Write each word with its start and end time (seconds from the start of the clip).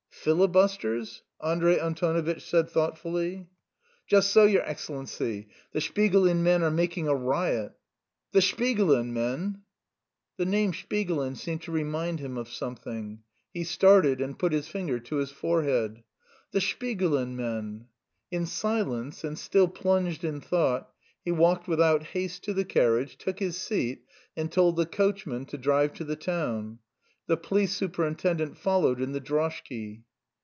"Filibusters?" 0.23 1.23
Andrey 1.43 1.79
Antonovitch 1.79 2.43
said 2.47 2.69
thoughtfully. 2.69 3.47
"Just 4.05 4.29
so, 4.31 4.43
your 4.43 4.61
Excellency. 4.69 5.47
The 5.71 5.79
Shpigulin 5.79 6.41
men 6.43 6.61
are 6.61 6.69
making 6.69 7.07
a 7.07 7.15
riot." 7.15 7.71
"The 8.31 8.37
Shpigulin 8.39 9.07
men!..." 9.13 9.63
The 10.37 10.45
name 10.45 10.73
"Shpigulin" 10.73 11.35
seemed 11.37 11.63
to 11.63 11.71
remind 11.71 12.19
him 12.19 12.37
of 12.37 12.49
something. 12.49 13.23
He 13.51 13.63
started 13.63 14.21
and 14.21 14.37
put 14.37 14.51
his 14.53 14.67
finger 14.67 14.99
to 14.99 15.15
his 15.15 15.31
forehead: 15.31 16.03
"The 16.51 16.59
Shpigulin 16.59 17.29
men!" 17.33 17.87
In 18.29 18.45
silence, 18.45 19.23
and 19.23 19.39
still 19.39 19.67
plunged 19.69 20.23
in 20.23 20.39
thought, 20.39 20.91
he 21.25 21.31
walked 21.31 21.67
without 21.67 22.03
haste 22.03 22.43
to 22.43 22.53
the 22.53 22.65
carriage, 22.65 23.17
took 23.17 23.39
his 23.39 23.57
seat, 23.57 24.03
and 24.37 24.51
told 24.51 24.75
the 24.75 24.85
coachman 24.85 25.45
to 25.47 25.57
drive 25.57 25.93
to 25.93 26.03
the 26.03 26.15
town. 26.15 26.77
The 27.25 27.37
police 27.37 27.73
superintendent 27.75 28.57
followed 28.59 29.01
in 29.01 29.13
the 29.13 29.21
droshky. 29.21 30.03